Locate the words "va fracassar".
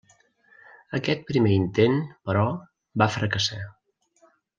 3.03-3.61